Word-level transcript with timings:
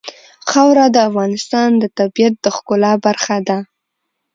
خاوره 0.49 0.85
د 0.91 0.97
افغانستان 1.09 1.69
د 1.77 1.83
طبیعت 1.99 2.35
د 2.41 2.45
ښکلا 2.55 2.93
برخه 3.05 3.37
ده. 3.47 3.57